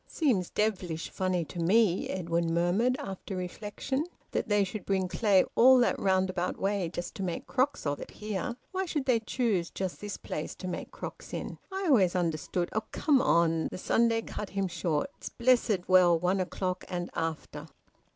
"Seems 0.07 0.49
devilish 0.49 1.11
funny 1.11 1.45
to 1.45 1.59
me," 1.59 2.09
Edwin 2.09 2.55
murmured, 2.55 2.95
after 2.97 3.35
reflection, 3.35 4.03
"that 4.31 4.49
they 4.49 4.63
should 4.63 4.83
bring 4.83 5.07
clay 5.07 5.43
all 5.53 5.77
that 5.77 5.99
roundabout 5.99 6.57
way 6.57 6.89
just 6.91 7.13
to 7.13 7.21
make 7.21 7.45
crocks 7.45 7.85
of 7.85 7.99
it 8.01 8.09
here. 8.09 8.55
Why 8.71 8.85
should 8.87 9.05
they 9.05 9.19
choose 9.19 9.69
just 9.69 10.01
this 10.01 10.17
place 10.17 10.55
to 10.55 10.67
make 10.67 10.89
crocks 10.89 11.35
in? 11.35 11.59
I 11.71 11.85
always 11.85 12.15
understood" 12.15 12.69
"Oh! 12.73 12.81
Come 12.91 13.21
on!" 13.21 13.67
the 13.67 13.77
Sunday 13.77 14.23
cut 14.23 14.49
him 14.49 14.67
short. 14.67 15.11
"It's 15.19 15.29
blessed 15.29 15.87
well 15.87 16.17
one 16.17 16.39
o'clock 16.39 16.83
and 16.89 17.11
after!" 17.13 17.67